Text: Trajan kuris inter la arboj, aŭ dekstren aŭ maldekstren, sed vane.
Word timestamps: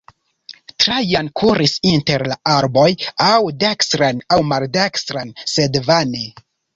Trajan 0.83 1.27
kuris 1.41 1.73
inter 1.89 2.25
la 2.31 2.37
arboj, 2.53 2.85
aŭ 3.25 3.35
dekstren 3.65 4.23
aŭ 4.37 4.39
maldekstren, 4.53 5.35
sed 5.57 5.79
vane. 5.91 6.23